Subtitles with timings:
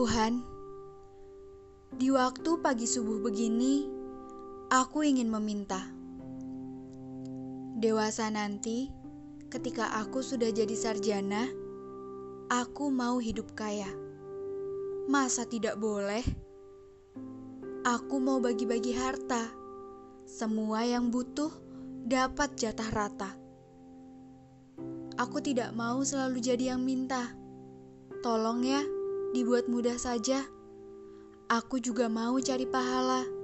[0.00, 0.40] Tuhan,
[1.92, 3.84] di waktu pagi subuh begini,
[4.72, 5.92] aku ingin meminta.
[7.76, 8.88] Dewasa nanti,
[9.52, 11.52] ketika aku sudah jadi sarjana,
[12.48, 13.92] aku mau hidup kaya.
[15.04, 16.24] Masa tidak boleh?
[17.84, 19.52] Aku mau bagi-bagi harta.
[20.24, 21.52] Semua yang butuh
[22.08, 23.36] dapat jatah rata.
[25.20, 27.36] Aku tidak mau selalu jadi yang minta.
[28.24, 28.80] Tolong ya,
[29.30, 30.46] dibuat mudah saja.
[31.50, 33.39] Aku juga mau cari pahala.